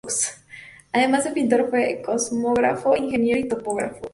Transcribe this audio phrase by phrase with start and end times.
[0.93, 4.09] Además de pintor, fue cosmógrafo, ingeniero y topógrafo.